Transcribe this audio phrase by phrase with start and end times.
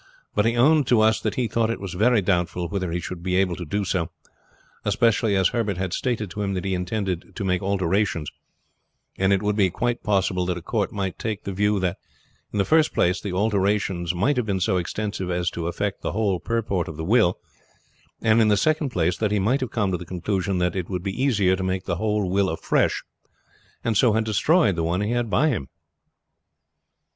[0.33, 3.21] But he owned to us that he thought it was very doubtful whether he should
[3.21, 4.09] be able to do so,
[4.83, 8.27] especially as Herbert had stated to him that he intended to make alterations;
[9.19, 11.97] and it would be quite possible that a court might take the view that
[12.51, 16.13] in the first place the alterations might have been so extensive as to affect the
[16.13, 17.37] whole purport of the will,
[18.23, 20.89] and in the second place that he might have come to the conclusion that it
[20.89, 23.03] would be easier to make the whole will afresh,
[23.83, 25.67] and so had destroyed the one he had by him."